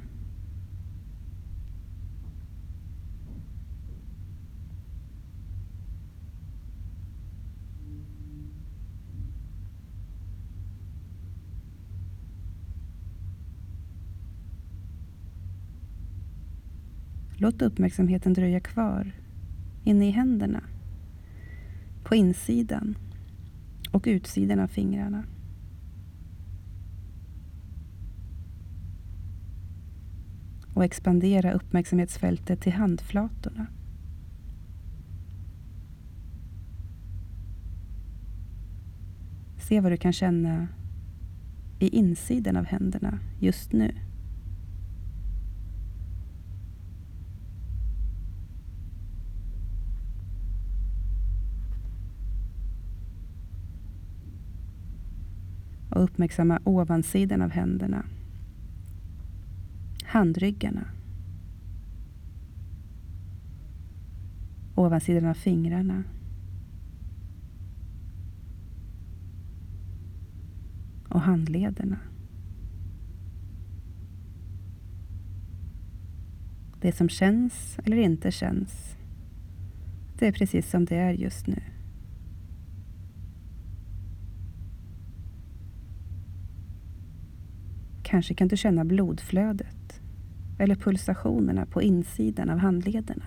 Låt 17.51 17.63
uppmärksamheten 17.63 18.33
dröja 18.33 18.61
kvar 18.61 19.13
inne 19.85 20.09
i 20.09 20.11
händerna, 20.11 20.63
på 22.05 22.15
insidan 22.15 22.99
och 23.91 24.05
utsidan 24.07 24.61
av 24.61 24.67
fingrarna. 24.67 25.25
Och 30.75 30.85
expandera 30.85 31.53
uppmärksamhetsfältet 31.53 32.61
till 32.61 32.73
handflatorna. 32.73 33.67
Se 39.59 39.81
vad 39.81 39.93
du 39.93 39.97
kan 39.97 40.13
känna 40.13 40.69
i 41.79 41.89
insidan 41.89 42.57
av 42.57 42.65
händerna 42.65 43.19
just 43.39 43.73
nu. 43.73 44.10
Och 55.91 56.05
uppmärksamma 56.05 56.61
ovansidan 56.65 57.43
av 57.43 57.51
händerna. 57.51 58.05
Handryggarna. 60.05 60.85
Ovansidan 64.75 65.27
av 65.27 65.35
fingrarna. 65.35 66.05
Och 71.09 71.21
handlederna. 71.21 71.99
Det 76.81 76.93
som 76.93 77.09
känns 77.09 77.79
eller 77.85 77.97
inte 77.97 78.31
känns, 78.31 78.97
det 80.19 80.27
är 80.27 80.33
precis 80.33 80.71
som 80.71 80.85
det 80.85 80.97
är 80.97 81.13
just 81.13 81.47
nu. 81.47 81.63
Kanske 88.11 88.35
kan 88.35 88.49
du 88.49 88.57
känna 88.57 88.85
blodflödet 88.85 90.01
eller 90.59 90.75
pulsationerna 90.75 91.67
på 91.67 91.83
insidan 91.83 92.51
av 92.51 92.59
handlederna. 92.59 93.25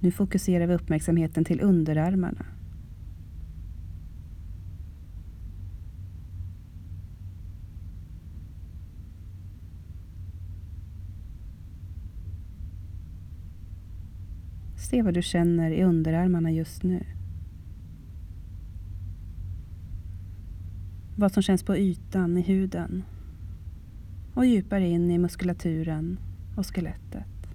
Nu 0.00 0.10
fokuserar 0.10 0.66
vi 0.66 0.74
uppmärksamheten 0.74 1.44
till 1.44 1.60
underarmarna. 1.60 2.46
Se 14.94 15.02
vad 15.02 15.14
du 15.14 15.22
känner 15.22 15.70
i 15.70 15.84
underarmarna 15.84 16.50
just 16.50 16.82
nu. 16.82 17.06
Vad 21.16 21.32
som 21.32 21.42
känns 21.42 21.62
på 21.62 21.76
ytan 21.76 22.38
i 22.38 22.40
huden 22.40 23.02
och 24.34 24.46
djupare 24.46 24.88
in 24.88 25.10
i 25.10 25.18
muskulaturen 25.18 26.18
och 26.56 26.66
skelettet. 26.66 27.48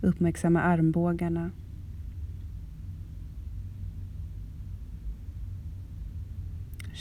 Uppmärksamma 0.00 0.60
armbågarna 0.60 1.50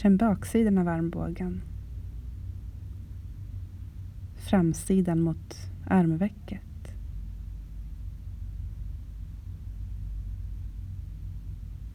Känn 0.06 0.18
baksidan 0.18 0.78
av 0.78 0.88
armbågen. 0.88 1.62
Framsidan 4.36 5.22
mot 5.22 5.56
armvecket. 5.86 6.94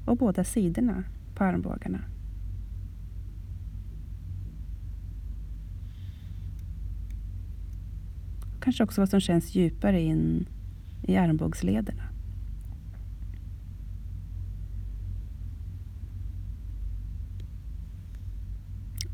Och 0.07 0.17
båda 0.17 0.45
sidorna 0.45 1.05
på 1.35 1.45
armbågarna. 1.45 2.01
Kanske 8.61 8.85
också 8.85 9.01
vad 9.01 9.09
som 9.09 9.21
känns 9.21 9.55
djupare 9.55 10.01
in 10.01 10.47
i 11.03 11.17
armbågslederna. 11.17 12.10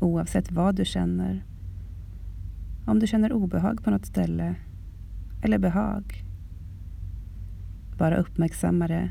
Oavsett 0.07 0.51
vad 0.51 0.75
du 0.75 0.85
känner. 0.85 1.45
Om 2.85 2.99
du 2.99 3.07
känner 3.07 3.33
obehag 3.33 3.83
på 3.83 3.91
något 3.91 4.05
ställe 4.05 4.55
eller 5.43 5.57
behag. 5.57 6.23
Bara 7.97 8.17
uppmärksamma 8.17 8.87
det 8.87 9.09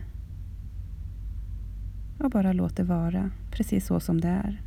och 2.18 2.30
bara 2.30 2.52
låt 2.52 2.76
det 2.76 2.84
vara 2.84 3.30
precis 3.50 3.86
så 3.86 4.00
som 4.00 4.20
det 4.20 4.28
är. 4.28 4.65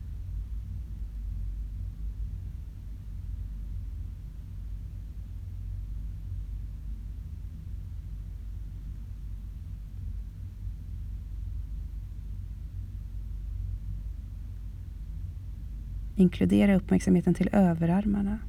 Inkludera 16.20 16.76
uppmärksamheten 16.76 17.34
till 17.34 17.50
överarmarna. 17.52 18.40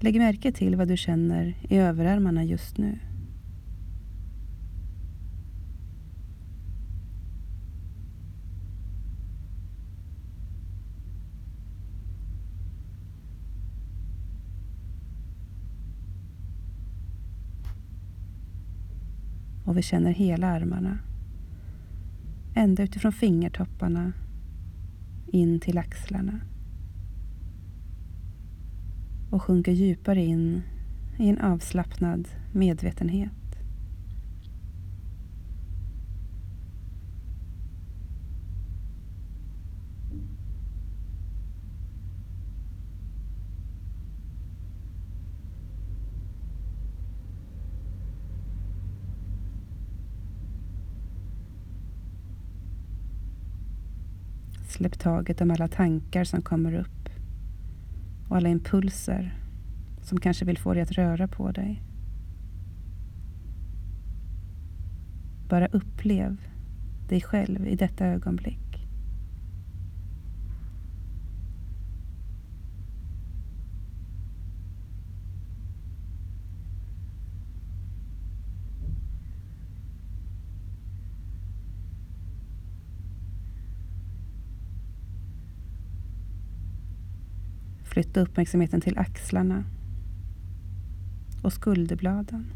Lägg 0.00 0.18
märke 0.18 0.52
till 0.52 0.76
vad 0.76 0.88
du 0.88 0.96
känner 0.96 1.56
i 1.68 1.76
överarmarna 1.76 2.44
just 2.44 2.78
nu. 2.78 2.98
Och 19.64 19.76
vi 19.76 19.82
känner 19.82 20.10
hela 20.10 20.46
armarna. 20.46 20.98
Ända 22.54 22.82
utifrån 22.82 23.12
fingertopparna 23.12 24.12
in 25.32 25.60
till 25.60 25.78
axlarna. 25.78 26.40
Och 29.30 29.42
sjunker 29.42 29.72
djupare 29.72 30.24
in 30.24 30.62
i 31.18 31.28
en 31.28 31.38
avslappnad 31.38 32.28
medvetenhet. 32.52 33.47
Släpp 54.78 54.98
taget 54.98 55.40
om 55.40 55.50
alla 55.50 55.68
tankar 55.68 56.24
som 56.24 56.42
kommer 56.42 56.74
upp 56.74 57.08
och 58.28 58.36
alla 58.36 58.48
impulser 58.48 59.38
som 60.02 60.20
kanske 60.20 60.44
vill 60.44 60.58
få 60.58 60.74
dig 60.74 60.82
att 60.82 60.92
röra 60.92 61.28
på 61.28 61.50
dig. 61.52 61.82
Bara 65.48 65.66
upplev 65.66 66.36
dig 67.08 67.20
själv 67.20 67.66
i 67.66 67.76
detta 67.76 68.06
ögonblick. 68.06 68.77
Flytta 87.98 88.20
uppmärksamheten 88.20 88.80
till 88.80 88.98
axlarna 88.98 89.64
och 91.42 91.52
skulderbladen. 91.52 92.46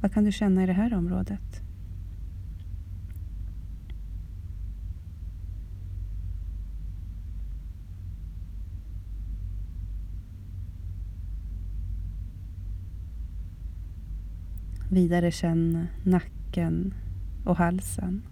Vad 0.00 0.12
kan 0.12 0.24
du 0.24 0.32
känna 0.32 0.62
i 0.62 0.66
det 0.66 0.72
här 0.72 0.94
området? 0.94 1.62
Vidare 14.90 15.30
känn 15.30 15.86
nacken 16.04 16.94
och 17.48 17.56
halsen. 17.56 18.22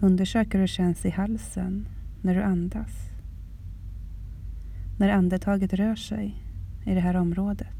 Undersök 0.00 0.54
hur 0.54 0.60
det 0.60 0.68
känns 0.68 1.04
i 1.04 1.10
halsen 1.10 1.88
när 2.22 2.34
du 2.34 2.42
andas. 2.42 3.10
När 4.98 5.08
andetaget 5.08 5.72
rör 5.72 5.94
sig 5.94 6.42
i 6.86 6.94
det 6.94 7.00
här 7.00 7.16
området. 7.16 7.77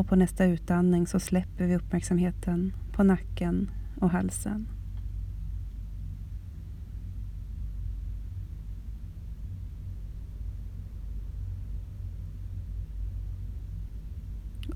Och 0.00 0.06
på 0.06 0.16
nästa 0.16 0.44
utandning 0.44 1.06
så 1.06 1.20
släpper 1.20 1.66
vi 1.66 1.76
uppmärksamheten 1.76 2.72
på 2.92 3.02
nacken 3.02 3.70
och 4.00 4.10
halsen. 4.10 4.68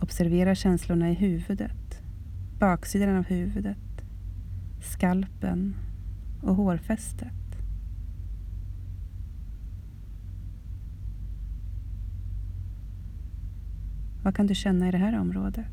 Observera 0.01 0.55
känslorna 0.55 1.11
i 1.11 1.15
huvudet, 1.15 2.03
baksidan 2.59 3.17
av 3.17 3.25
huvudet, 3.25 4.05
skalpen 4.81 5.77
och 6.43 6.57
hårfästet. 6.57 7.44
Vad 14.25 14.37
kan 14.37 14.47
du 14.47 14.55
känna 14.55 14.89
i 14.89 14.91
det 14.91 14.99
här 14.99 15.19
området? 15.19 15.67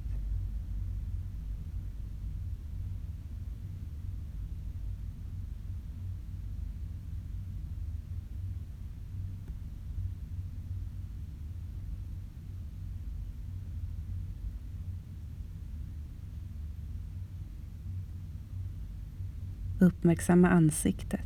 Uppmärksamma 19.80 20.50
ansiktet. 20.50 21.22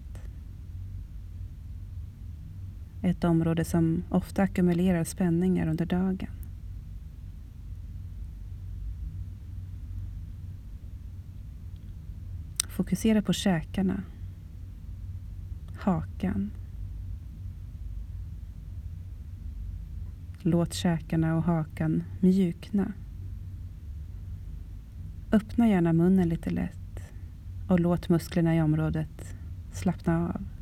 Ett 3.01 3.23
område 3.23 3.65
som 3.65 4.03
ofta 4.09 4.41
ackumulerar 4.41 5.03
spänningar 5.03 5.67
under 5.67 5.85
dagen. 5.85 6.44
Fokusera 12.75 13.21
på 13.21 13.33
käkarna, 13.33 14.03
hakan. 15.79 16.51
Låt 20.41 20.73
käkarna 20.73 21.35
och 21.35 21.43
hakan 21.43 22.03
mjukna. 22.19 22.93
Öppna 25.31 25.67
gärna 25.67 25.93
munnen 25.93 26.29
lite 26.29 26.49
lätt 26.49 27.11
och 27.69 27.79
låt 27.79 28.09
musklerna 28.09 28.55
i 28.55 28.61
området 28.61 29.35
slappna 29.71 30.27
av. 30.27 30.54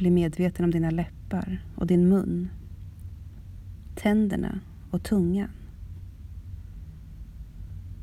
Bli 0.00 0.10
medveten 0.10 0.64
om 0.64 0.70
dina 0.70 0.90
läppar 0.90 1.64
och 1.76 1.86
din 1.86 2.08
mun. 2.08 2.48
Tänderna 3.94 4.60
och 4.90 5.02
tungan. 5.02 5.50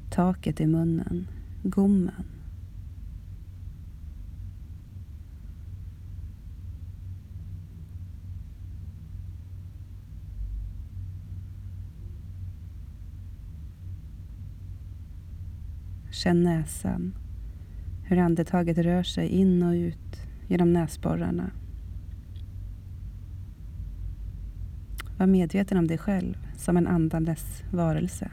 Taket 0.09 0.61
i 0.61 0.65
munnen, 0.65 1.27
gommen. 1.63 2.23
Känn 16.11 16.43
näsan, 16.43 17.13
hur 18.03 18.17
andetaget 18.17 18.77
rör 18.77 19.03
sig 19.03 19.27
in 19.27 19.63
och 19.63 19.73
ut 19.73 20.21
genom 20.47 20.73
näsborrarna. 20.73 21.51
Var 25.17 25.27
medveten 25.27 25.77
om 25.77 25.87
dig 25.87 25.97
själv 25.97 26.47
som 26.57 26.77
en 26.77 26.87
andandes 26.87 27.63
varelse. 27.71 28.31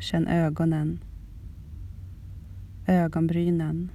Känn 0.00 0.26
ögonen, 0.26 0.98
ögonbrynen, 2.86 3.90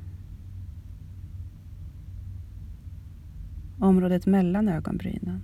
området 3.80 4.26
mellan 4.26 4.68
ögonbrynen. 4.68 5.42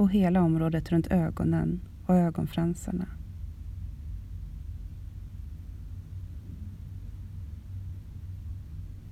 Och 0.00 0.10
hela 0.10 0.42
området 0.42 0.92
runt 0.92 1.06
ögonen 1.06 1.80
och 2.06 2.14
ögonfransarna. 2.14 3.06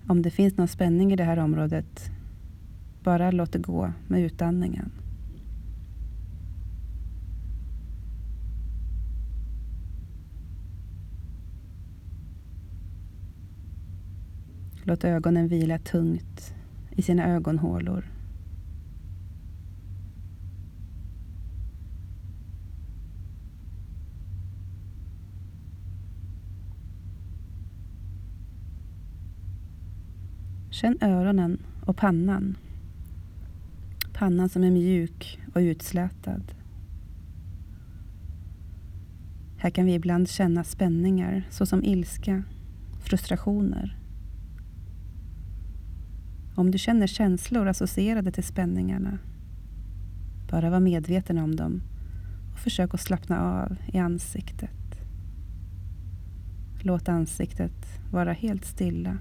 Om 0.07 0.22
det 0.22 0.31
finns 0.31 0.57
någon 0.57 0.68
spänning 0.68 1.12
i 1.12 1.16
det 1.16 1.24
här 1.24 1.37
området, 1.37 2.11
bara 3.03 3.31
låt 3.31 3.53
det 3.53 3.59
gå 3.59 3.92
med 4.07 4.22
utandningen. 4.22 4.90
Låt 14.83 15.05
ögonen 15.05 15.48
vila 15.48 15.79
tungt 15.79 16.55
i 16.90 17.03
sina 17.03 17.27
ögonhålor 17.27 18.17
Känn 30.70 30.98
öronen 31.00 31.59
och 31.87 31.96
pannan. 31.96 32.57
Pannan 34.12 34.48
som 34.48 34.64
är 34.64 34.70
mjuk 34.70 35.40
och 35.54 35.59
utslätad. 35.59 36.42
Här 39.57 39.70
kan 39.70 39.87
vi 39.87 39.94
ibland 39.94 40.28
känna 40.28 40.64
spänningar 40.64 41.46
såsom 41.50 41.85
ilska, 41.85 42.42
frustrationer. 43.00 43.98
Om 46.54 46.70
du 46.70 46.78
känner 46.78 47.07
känslor 47.07 47.68
associerade 47.68 48.33
till 48.33 48.44
spänningarna, 48.44 49.18
bara 50.50 50.70
var 50.70 50.81
medveten 50.81 51.38
om 51.38 51.57
dem 51.57 51.83
och 52.52 52.59
försök 52.59 52.94
att 52.94 53.00
slappna 53.00 53.40
av 53.40 53.76
i 53.92 53.98
ansiktet, 53.98 54.70
Låt 56.83 57.09
ansiktet 57.09 58.00
vara 58.11 58.33
helt 58.33 58.64
stilla. 58.64 59.18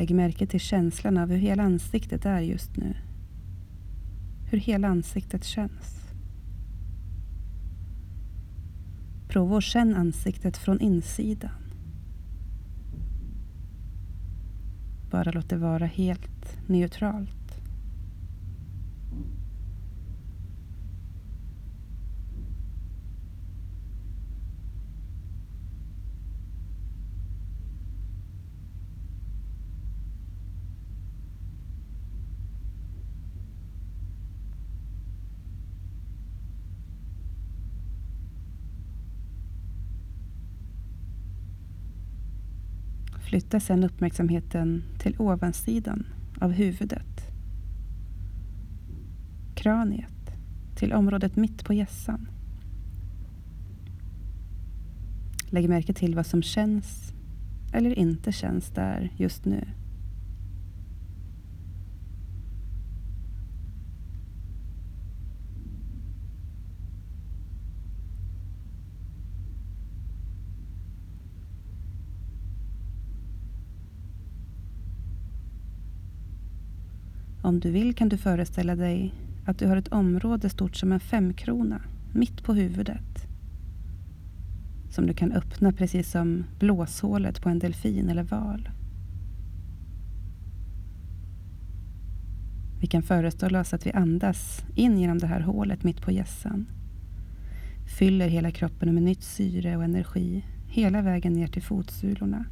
Lägg 0.00 0.14
märke 0.14 0.46
till 0.46 0.60
känslan 0.60 1.16
av 1.16 1.30
hur 1.30 1.38
hela 1.38 1.62
ansiktet 1.62 2.26
är 2.26 2.40
just 2.40 2.76
nu. 2.76 2.96
Hur 4.50 4.58
hela 4.58 4.88
ansiktet 4.88 5.44
känns. 5.44 6.12
Prova 9.28 9.56
att 9.56 9.64
känna 9.64 9.96
ansiktet 9.96 10.56
från 10.56 10.80
insidan. 10.80 11.62
Bara 15.10 15.30
låt 15.30 15.48
det 15.48 15.56
vara 15.56 15.86
helt 15.86 16.68
neutralt. 16.68 17.39
Flytta 43.30 43.60
sedan 43.60 43.84
uppmärksamheten 43.84 44.82
till 44.98 45.14
ovansidan 45.18 46.06
av 46.40 46.50
huvudet. 46.50 47.30
Kraniet 49.54 50.30
till 50.76 50.92
området 50.92 51.36
mitt 51.36 51.64
på 51.64 51.74
hjässan. 51.74 52.28
Lägg 55.50 55.68
märke 55.68 55.92
till 55.92 56.14
vad 56.14 56.26
som 56.26 56.42
känns 56.42 57.12
eller 57.72 57.98
inte 57.98 58.32
känns 58.32 58.70
där 58.70 59.12
just 59.16 59.44
nu. 59.44 59.68
Om 77.50 77.60
du 77.60 77.70
vill 77.70 77.94
kan 77.94 78.08
du 78.08 78.16
föreställa 78.16 78.76
dig 78.76 79.14
att 79.44 79.58
du 79.58 79.66
har 79.66 79.76
ett 79.76 79.88
område 79.88 80.48
stort 80.48 80.76
som 80.76 80.92
en 80.92 81.00
femkrona 81.00 81.82
mitt 82.12 82.42
på 82.42 82.54
huvudet. 82.54 83.26
Som 84.90 85.06
du 85.06 85.14
kan 85.14 85.32
öppna 85.32 85.72
precis 85.72 86.10
som 86.10 86.44
blåshålet 86.58 87.42
på 87.42 87.48
en 87.48 87.58
delfin 87.58 88.08
eller 88.08 88.22
val. 88.22 88.70
Vi 92.80 92.86
kan 92.86 93.02
föreställa 93.02 93.60
oss 93.60 93.74
att 93.74 93.86
vi 93.86 93.92
andas 93.92 94.64
in 94.74 94.98
genom 94.98 95.18
det 95.18 95.26
här 95.26 95.40
hålet 95.40 95.84
mitt 95.84 96.02
på 96.02 96.12
gässan. 96.12 96.66
Fyller 97.98 98.28
hela 98.28 98.50
kroppen 98.50 98.94
med 98.94 99.02
nytt 99.02 99.22
syre 99.22 99.76
och 99.76 99.84
energi 99.84 100.44
hela 100.68 101.02
vägen 101.02 101.32
ner 101.32 101.46
till 101.46 101.62
fotsulorna. 101.62 102.44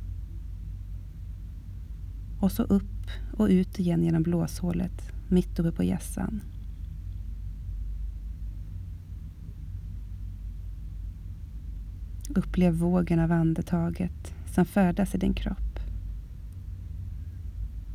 Och 2.40 2.52
så 2.52 2.62
upp 2.62 3.10
och 3.32 3.46
ut 3.46 3.78
igen 3.78 4.04
genom 4.04 4.22
blåshålet 4.22 5.12
mitt 5.28 5.58
uppe 5.58 5.72
på 5.72 5.84
gässan. 5.84 6.40
Upplev 12.34 12.74
vågen 12.74 13.20
av 13.20 13.32
andetaget 13.32 14.34
som 14.54 14.64
färdas 14.64 15.14
i 15.14 15.18
din 15.18 15.34
kropp. 15.34 15.80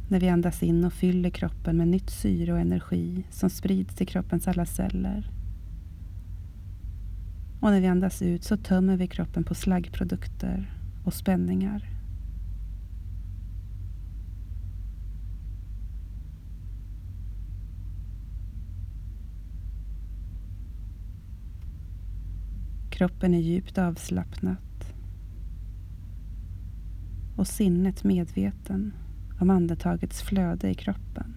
När 0.10 0.20
vi 0.20 0.30
andas 0.30 0.64
in 0.64 0.86
och 0.86 0.94
fyller 0.94 1.30
kroppen 1.30 1.78
med 1.78 1.88
nytt 1.88 2.10
syre 2.10 2.54
och 2.54 2.60
energi 2.60 3.24
som 3.30 3.50
sprids 3.50 3.96
till 3.96 4.08
kroppens 4.08 4.48
alla 4.48 4.66
celler. 4.66 5.32
Och 7.60 7.72
när 7.72 7.82
vi 7.82 7.88
andas 7.88 8.22
ut 8.22 8.44
så 8.44 8.58
tömmer 8.58 8.98
vi 8.98 9.08
kroppen 9.08 9.44
på 9.44 9.56
slaggprodukter 9.56 10.74
och 11.04 11.14
spänningar. 11.14 11.93
Kroppen 23.04 23.34
är 23.34 23.40
djupt 23.40 23.78
avslappnat 23.78 24.94
och 27.36 27.48
sinnet 27.48 28.04
medveten 28.04 28.94
om 29.40 29.50
andetagets 29.50 30.22
flöde 30.22 30.70
i 30.70 30.74
kroppen. 30.74 31.36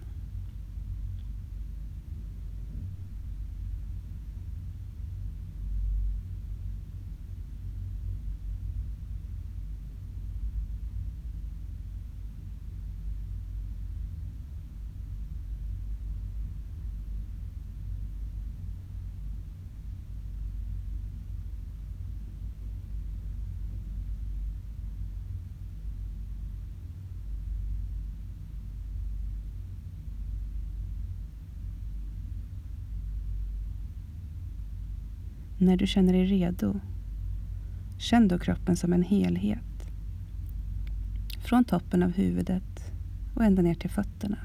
När 35.59 35.77
du 35.77 35.87
känner 35.87 36.13
dig 36.13 36.25
redo, 36.25 36.79
känn 37.97 38.27
då 38.27 38.39
kroppen 38.39 38.75
som 38.75 38.93
en 38.93 39.03
helhet. 39.03 39.91
Från 41.39 41.65
toppen 41.65 42.03
av 42.03 42.11
huvudet 42.11 42.91
och 43.35 43.43
ända 43.43 43.61
ner 43.61 43.75
till 43.75 43.89
fötterna. 43.89 44.37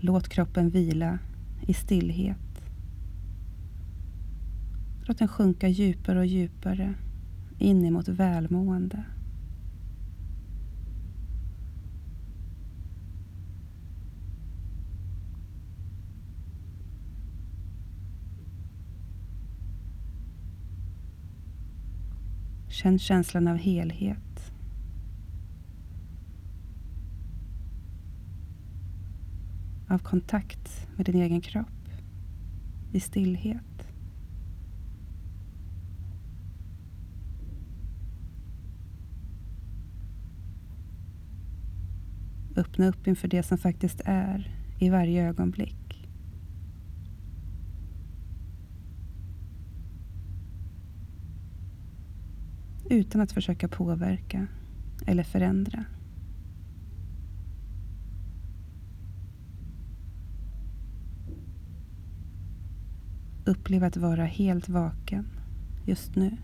Låt 0.00 0.28
kroppen 0.28 0.70
vila 0.70 1.18
i 1.66 1.74
stillhet. 1.74 2.38
Låt 5.04 5.18
den 5.18 5.28
sjunka 5.28 5.68
djupare 5.68 6.18
och 6.18 6.26
djupare 6.26 6.94
in 7.58 7.84
emot 7.84 8.08
välmående. 8.08 9.04
Känn 22.82 22.98
känslan 22.98 23.48
av 23.48 23.56
helhet. 23.56 24.52
Av 29.88 29.98
kontakt 29.98 30.88
med 30.96 31.06
din 31.06 31.14
egen 31.14 31.40
kropp. 31.40 31.88
I 32.92 33.00
stillhet. 33.00 33.88
Öppna 42.56 42.86
upp 42.86 43.06
inför 43.06 43.28
det 43.28 43.42
som 43.42 43.58
faktiskt 43.58 44.00
är 44.04 44.56
i 44.78 44.90
varje 44.90 45.28
ögonblick. 45.28 45.81
Utan 52.92 53.20
att 53.20 53.32
försöka 53.32 53.68
påverka 53.68 54.46
eller 55.06 55.22
förändra. 55.22 55.84
Upplev 63.44 63.84
att 63.84 63.96
vara 63.96 64.24
helt 64.24 64.68
vaken 64.68 65.26
just 65.86 66.16
nu. 66.16 66.36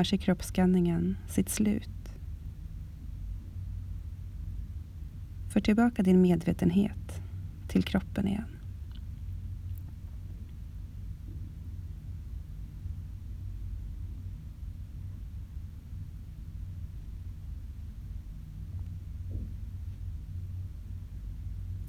Närmar 0.00 0.04
sig 0.04 0.18
kroppsskanningen 0.18 1.16
sitt 1.28 1.48
slut. 1.48 2.14
För 5.52 5.60
tillbaka 5.60 6.02
din 6.02 6.22
medvetenhet 6.22 7.22
till 7.68 7.82
kroppen 7.82 8.28
igen. 8.28 8.56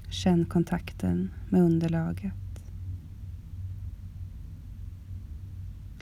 Känn 0.10 0.46
kontakten 0.46 1.32
med 1.50 1.62
underlaget. 1.62 2.51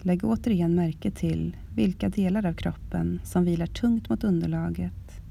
Lägg 0.01 0.23
återigen 0.23 0.75
märke 0.75 1.11
till 1.11 1.57
vilka 1.75 2.09
delar 2.09 2.45
av 2.45 2.53
kroppen 2.53 3.19
som 3.23 3.45
vilar 3.45 3.65
tungt 3.65 4.09
mot 4.09 4.23
underlaget 4.23 5.21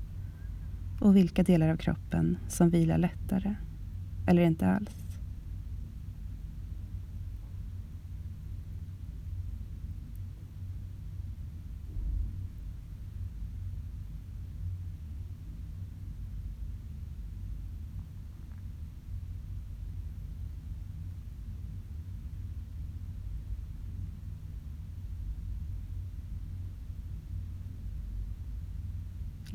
och 1.01 1.17
vilka 1.17 1.43
delar 1.43 1.69
av 1.69 1.77
kroppen 1.77 2.39
som 2.49 2.71
vilar 2.71 2.99
lättare 2.99 3.55
eller 4.27 4.43
inte 4.43 4.67
alls. 4.67 5.08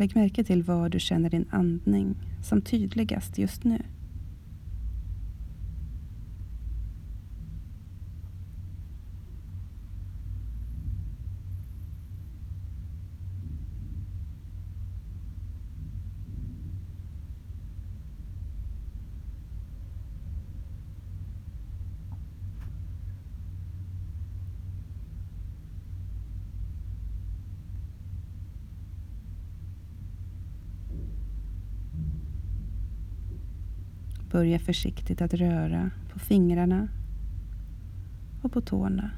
Lägg 0.04 0.16
märke 0.16 0.44
till 0.44 0.64
var 0.64 0.90
du 0.90 1.00
känner 1.00 1.30
din 1.30 1.46
andning 1.52 2.16
som 2.42 2.62
tydligast 2.62 3.38
just 3.38 3.64
nu. 3.64 3.82
Börja 34.34 34.60
försiktigt 34.60 35.22
att 35.22 35.34
röra 35.34 35.92
på 36.14 36.20
fingrarna 36.20 36.88
och 38.42 38.52
på 38.52 38.62
tårna. 38.62 39.12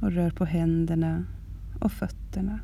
Och 0.00 0.12
rör 0.12 0.30
på 0.30 0.44
händerna 0.44 1.24
och 1.80 1.92
fötterna. 1.92 2.60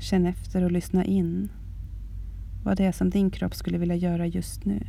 Känn 0.00 0.26
efter 0.26 0.64
och 0.64 0.72
lyssna 0.72 1.04
in 1.04 1.48
vad 2.62 2.76
det 2.76 2.84
är 2.84 2.92
som 2.92 3.10
din 3.10 3.30
kropp 3.30 3.54
skulle 3.54 3.78
vilja 3.78 3.96
göra 3.96 4.26
just 4.26 4.64
nu. 4.64 4.86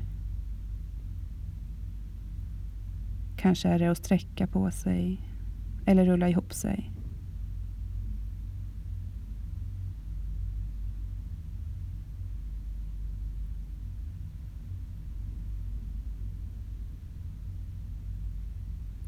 Kanske 3.38 3.70
är 3.70 3.80
det 3.80 3.92
att 3.92 3.98
sträcka 3.98 4.48
på 4.48 4.72
sig 4.72 5.22
eller 5.86 6.06
rulla 6.06 6.30
ihop 6.30 6.54
sig. 6.54 6.92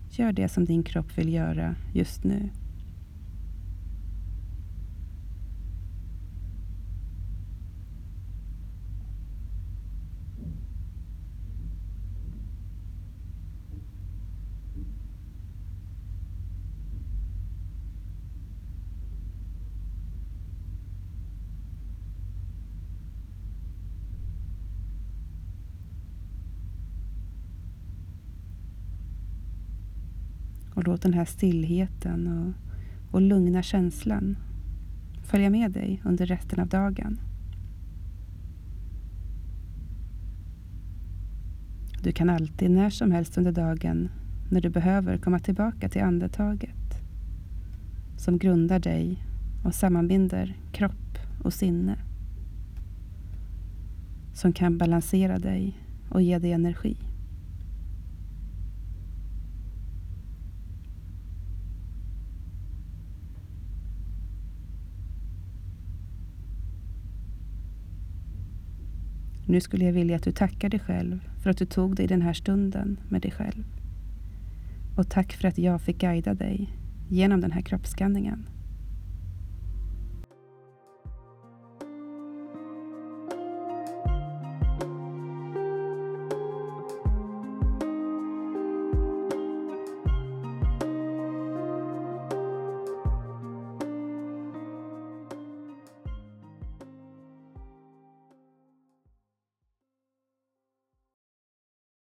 Gör 0.10 0.32
det 0.32 0.50
som 0.50 0.66
din 0.66 0.84
kropp 0.84 1.18
vill 1.18 1.34
göra 1.34 1.76
just 1.94 2.24
nu. 2.24 2.50
Och 30.76 30.84
låt 30.84 31.02
den 31.02 31.14
här 31.14 31.26
stillheten 31.26 32.28
och, 32.28 32.54
och 33.14 33.22
lugna 33.22 33.64
känslan 33.64 34.38
följa 35.24 35.50
med 35.50 35.72
dig 35.72 36.02
under 36.06 36.26
resten 36.26 36.60
av 36.60 36.68
dagen. 36.68 37.20
Du 42.04 42.12
kan 42.12 42.30
alltid 42.30 42.72
när 42.72 42.90
som 42.90 43.12
helst 43.12 43.38
under 43.38 43.52
dagen 43.52 44.10
när 44.52 44.62
du 44.62 44.70
behöver 44.70 45.18
komma 45.18 45.40
tillbaka 45.40 45.90
till 45.90 46.04
andetaget 46.04 46.86
som 48.18 48.38
grundar 48.38 48.80
dig 48.80 49.26
och 49.64 49.76
sammanbinder 49.76 50.58
kropp 50.72 51.18
och 51.44 51.54
sinne. 51.54 51.96
Som 54.34 54.54
kan 54.54 54.78
balansera 54.78 55.40
dig 55.40 55.80
och 56.10 56.22
ge 56.22 56.40
dig 56.40 56.52
energi. 56.52 56.98
Nu 69.56 69.62
skulle 69.62 69.86
jag 69.86 69.94
vilja 69.94 70.16
att 70.16 70.24
du 70.24 70.32
tackar 70.32 70.70
dig 70.70 70.80
själv 70.80 71.30
för 71.44 71.50
att 71.50 71.58
du 71.58 71.66
tog 71.66 71.96
dig 71.96 72.08
den 72.08 72.22
här 72.22 72.34
stunden 72.34 73.00
med 73.10 73.22
dig 73.22 73.32
själv. 73.32 73.64
Och 74.98 75.10
tack 75.10 75.34
för 75.34 75.48
att 75.48 75.58
jag 75.58 75.82
fick 75.82 75.98
guida 75.98 76.34
dig 76.34 76.70
genom 77.10 77.42
den 77.42 77.52
här 77.52 77.62
kroppsskanningen. 77.62 78.50